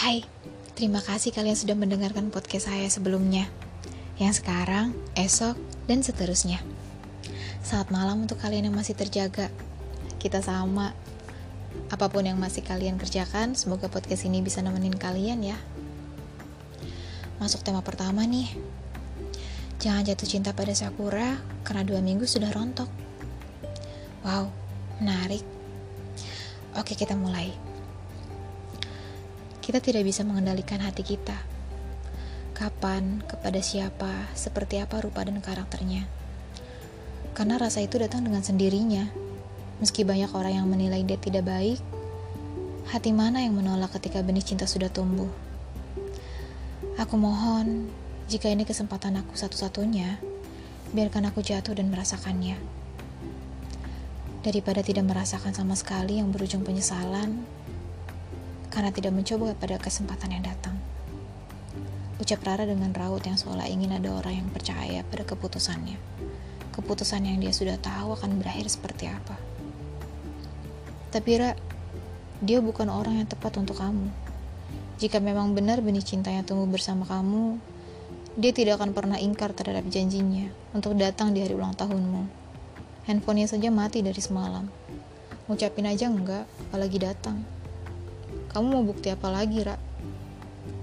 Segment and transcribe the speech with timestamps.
[0.00, 0.24] Hai,
[0.80, 3.44] terima kasih kalian sudah mendengarkan podcast saya sebelumnya.
[4.16, 6.56] Yang sekarang, esok, dan seterusnya.
[7.60, 9.52] Saat malam untuk kalian yang masih terjaga.
[10.16, 10.96] Kita sama.
[11.92, 15.60] Apa pun yang masih kalian kerjakan, semoga podcast ini bisa nemenin kalian ya.
[17.36, 18.48] Masuk tema pertama nih.
[19.84, 22.88] Jangan jatuh cinta pada Sakura karena dua minggu sudah rontok.
[24.24, 24.48] Wow,
[24.96, 25.44] menarik.
[26.80, 27.69] Oke, kita mulai.
[29.60, 31.36] Kita tidak bisa mengendalikan hati kita.
[32.56, 36.04] Kapan, kepada siapa, seperti apa rupa dan karakternya.
[37.32, 39.08] Karena rasa itu datang dengan sendirinya.
[39.80, 41.80] Meski banyak orang yang menilai dia tidak baik,
[42.92, 45.30] hati mana yang menolak ketika benih cinta sudah tumbuh?
[47.00, 47.88] Aku mohon,
[48.28, 50.20] jika ini kesempatan aku satu-satunya,
[50.92, 52.60] biarkan aku jatuh dan merasakannya.
[54.44, 57.40] Daripada tidak merasakan sama sekali yang berujung penyesalan,
[58.70, 60.78] karena tidak mencoba pada kesempatan yang datang.
[62.22, 65.98] Ucap Rara dengan raut yang seolah ingin ada orang yang percaya pada keputusannya.
[66.70, 69.34] Keputusan yang dia sudah tahu akan berakhir seperti apa.
[71.10, 71.58] Tapi Ra,
[72.38, 74.08] dia bukan orang yang tepat untuk kamu.
[75.00, 77.56] Jika memang benar benih cintanya tumbuh bersama kamu,
[78.38, 82.28] dia tidak akan pernah ingkar terhadap janjinya untuk datang di hari ulang tahunmu.
[83.08, 84.68] Handphonenya saja mati dari semalam.
[85.48, 87.42] Ngucapin aja enggak, apalagi datang.
[88.50, 89.78] Kamu mau bukti apa lagi, Ra?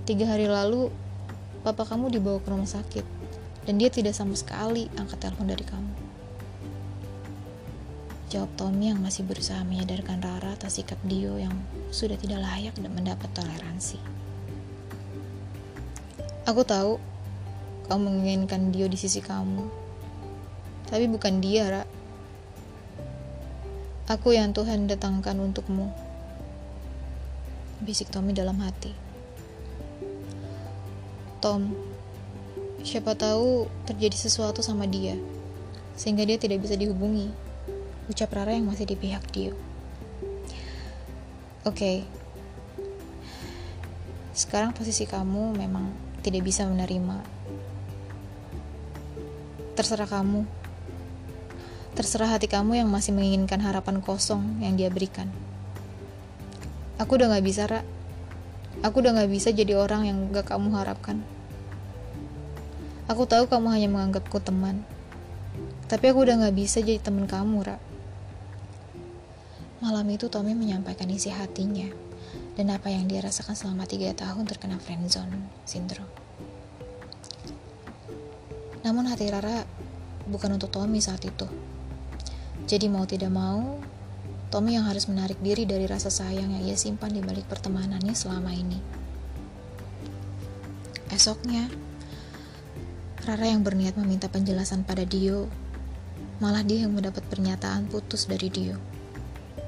[0.08, 0.88] Tiga hari lalu,
[1.68, 3.04] papa kamu dibawa ke rumah sakit,
[3.68, 5.94] dan dia tidak sama sekali angkat telepon dari kamu.
[8.32, 11.52] Jawab Tommy yang masih berusaha menyadarkan Rara atas sikap Dio yang
[11.92, 14.00] sudah tidak layak dan mendapat toleransi.
[16.48, 17.04] Aku tahu
[17.92, 19.68] kamu menginginkan Dio di sisi kamu,
[20.88, 21.84] tapi bukan dia, Ra.
[24.08, 26.07] Aku yang Tuhan datangkan untukmu.
[27.78, 28.90] Bisik Tommy dalam hati.
[31.38, 31.78] Tom,
[32.82, 35.14] siapa tahu terjadi sesuatu sama dia,
[35.94, 37.30] sehingga dia tidak bisa dihubungi
[38.10, 39.54] ucap Rara yang masih di pihak Dio.
[41.68, 41.98] Oke, okay.
[44.34, 45.94] sekarang posisi kamu memang
[46.26, 47.22] tidak bisa menerima.
[49.78, 50.50] Terserah kamu.
[51.94, 55.30] Terserah hati kamu yang masih menginginkan harapan kosong yang dia berikan.
[56.98, 57.86] Aku udah gak bisa, Ra.
[58.82, 61.22] Aku udah gak bisa jadi orang yang gak kamu harapkan.
[63.06, 64.82] Aku tahu kamu hanya menganggapku teman.
[65.88, 67.78] Tapi aku udah gak bisa jadi teman kamu, Ra.
[69.78, 71.86] Malam itu Tommy menyampaikan isi hatinya
[72.58, 75.38] dan apa yang dia rasakan selama tiga tahun terkena friendzone
[75.70, 76.10] syndrome.
[78.82, 79.62] Namun hati Rara
[80.26, 81.46] bukan untuk Tommy saat itu.
[82.66, 83.78] Jadi mau tidak mau,
[84.48, 88.56] Tommy yang harus menarik diri dari rasa sayang yang ia simpan di balik pertemanannya selama
[88.56, 88.80] ini.
[91.12, 91.68] Esoknya,
[93.28, 95.52] Rara yang berniat meminta penjelasan pada Dio,
[96.40, 98.80] malah dia yang mendapat pernyataan putus dari Dio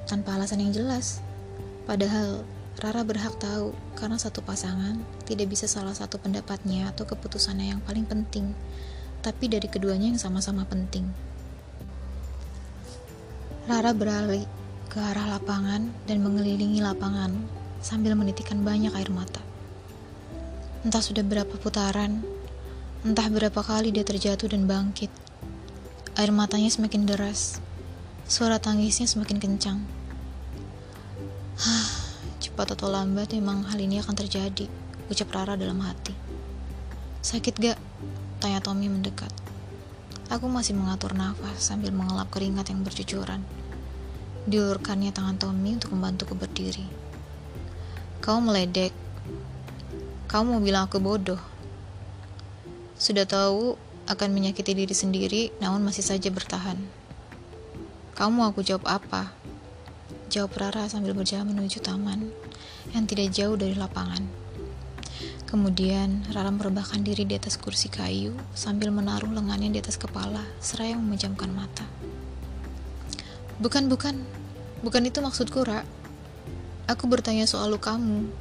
[0.08, 1.20] tanpa alasan yang jelas.
[1.84, 2.48] Padahal
[2.80, 4.96] Rara berhak tahu karena satu pasangan
[5.28, 8.56] tidak bisa salah satu pendapatnya atau keputusannya yang paling penting,
[9.20, 11.04] tapi dari keduanya yang sama-sama penting.
[13.68, 14.59] Rara beralih
[14.90, 17.30] ke arah lapangan dan mengelilingi lapangan
[17.78, 19.38] sambil menitikkan banyak air mata.
[20.82, 22.26] Entah sudah berapa putaran,
[23.06, 25.14] entah berapa kali dia terjatuh dan bangkit.
[26.18, 27.62] Air matanya semakin deras,
[28.26, 29.80] suara tangisnya semakin kencang.
[31.62, 31.88] Hah,
[32.42, 34.66] cepat atau lambat memang hal ini akan terjadi,
[35.06, 36.18] ucap Rara dalam hati.
[37.22, 37.78] Sakit gak?
[38.42, 39.30] Tanya Tommy mendekat.
[40.34, 43.46] Aku masih mengatur nafas sambil mengelap keringat yang bercucuran.
[44.50, 46.90] Diulurkannya tangan Tommy untuk membantuku berdiri.
[48.18, 48.90] Kau meledek.
[50.26, 51.38] Kau mau bilang aku bodoh.
[52.98, 53.78] Sudah tahu
[54.10, 56.82] akan menyakiti diri sendiri, namun masih saja bertahan.
[58.18, 59.30] Kamu aku jawab apa?
[60.34, 62.34] Jawab Rara sambil berjalan menuju taman
[62.90, 64.26] yang tidak jauh dari lapangan.
[65.46, 70.98] Kemudian Rara merebahkan diri di atas kursi kayu sambil menaruh lengannya di atas kepala seraya
[70.98, 71.86] memejamkan mata.
[73.62, 74.39] Bukan, bukan.
[74.80, 75.84] Bukan itu maksudku, Ra.
[76.88, 78.32] Aku bertanya soal kamu.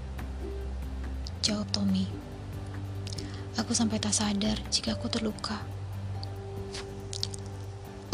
[1.43, 2.07] Jawab Tommy.
[3.59, 5.59] Aku sampai tak sadar jika aku terluka.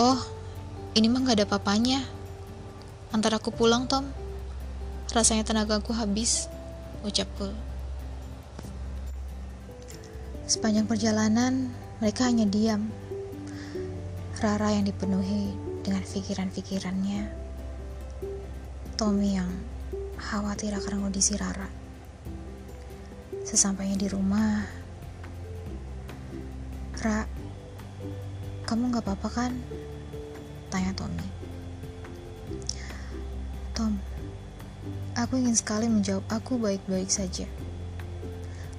[0.00, 0.17] Oh,
[0.97, 2.00] ini mah gak ada papanya.
[3.12, 4.09] Antar aku pulang, Tom.
[5.12, 6.49] Rasanya tenagaku habis,
[7.05, 7.53] ucapku.
[10.49, 11.70] Sepanjang perjalanan,
[12.00, 12.88] mereka hanya diam.
[14.41, 15.53] Rara yang dipenuhi
[15.85, 17.44] dengan pikiran-pikirannya.
[18.94, 19.50] Tommy yang
[20.14, 21.67] khawatir akan kondisi Rara.
[23.43, 24.62] Sesampainya di rumah,
[27.02, 27.26] Ra,
[28.62, 29.52] kamu gak apa-apa kan?
[30.70, 31.26] Tanya Tommy.
[33.75, 33.99] Tom,
[35.19, 37.50] aku ingin sekali menjawab aku baik-baik saja.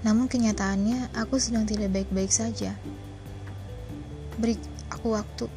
[0.08, 2.72] Namun kenyataannya aku sedang tidak baik-baik saja.
[4.40, 4.56] Beri
[4.88, 5.52] aku waktu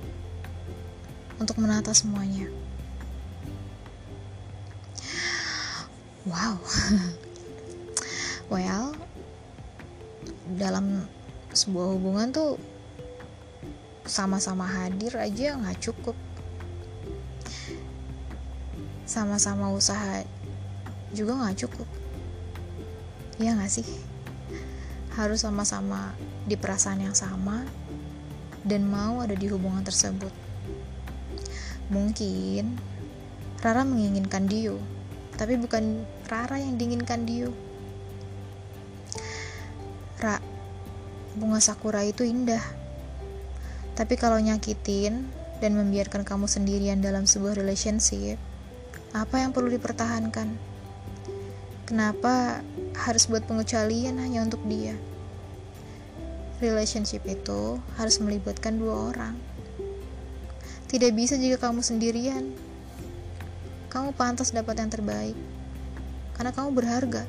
[1.38, 2.67] untuk menata semuanya.
[6.28, 6.60] Wow.
[8.52, 8.92] well,
[10.60, 11.08] dalam
[11.56, 12.60] sebuah hubungan tuh
[14.04, 16.16] sama-sama hadir aja nggak cukup.
[19.08, 20.20] Sama-sama usaha
[21.16, 21.88] juga nggak cukup.
[23.40, 23.88] Iya nggak sih?
[25.18, 26.14] harus sama-sama
[26.46, 27.66] di perasaan yang sama
[28.62, 30.30] dan mau ada di hubungan tersebut.
[31.90, 32.78] Mungkin
[33.58, 34.78] Rara menginginkan Dio,
[35.38, 37.54] tapi bukan Rara yang diinginkan Dio.
[40.18, 40.42] Ra,
[41.38, 42.60] bunga sakura itu indah.
[43.94, 45.30] Tapi kalau nyakitin
[45.62, 48.34] dan membiarkan kamu sendirian dalam sebuah relationship,
[49.14, 50.58] apa yang perlu dipertahankan?
[51.86, 52.60] Kenapa
[53.06, 54.98] harus buat pengecualian hanya untuk dia?
[56.58, 59.38] Relationship itu harus melibatkan dua orang.
[60.90, 62.50] Tidak bisa jika kamu sendirian.
[63.88, 65.36] Kamu pantas dapat yang terbaik.
[66.36, 67.24] Karena kamu berharga.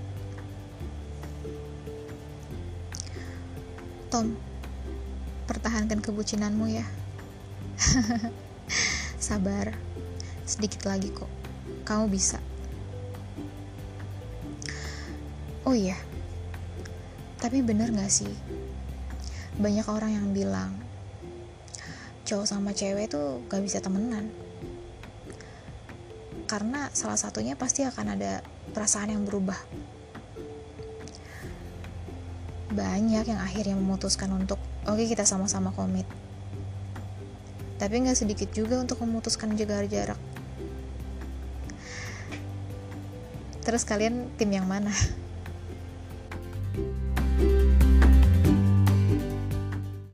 [4.12, 4.36] Tom,
[5.48, 6.86] pertahankan kebucinanmu ya.
[9.22, 9.72] Sabar,
[10.44, 11.30] sedikit lagi kok.
[11.88, 12.42] Kamu bisa.
[15.64, 15.96] Oh iya,
[17.38, 18.34] tapi bener gak sih?
[19.62, 20.74] Banyak orang yang bilang
[22.26, 24.30] cowok sama cewek tuh gak bisa temenan.
[26.50, 28.42] Karena salah satunya pasti akan ada
[28.74, 29.62] perasaan yang berubah.
[32.74, 34.58] Banyak yang akhirnya memutuskan untuk
[34.90, 36.10] oke okay, kita sama-sama komit.
[37.78, 40.18] Tapi gak sedikit juga untuk memutuskan jaga jarak.
[43.62, 44.90] Terus kalian tim yang mana?